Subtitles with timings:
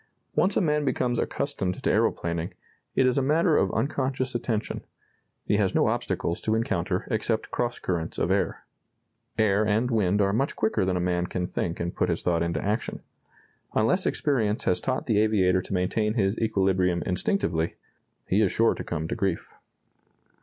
[0.33, 2.53] Once a man becomes accustomed to aeroplaning,
[2.95, 4.83] it is a matter of unconscious attention....
[5.45, 8.65] He has no obstacles to encounter except cross currents of air.
[9.37, 12.41] Air and wind are much quicker than a man can think and put his thought
[12.41, 13.01] into action.
[13.75, 17.75] Unless experience has taught the aviator to maintain his equilibrium instinctively,
[18.25, 19.51] he is sure to come to grief."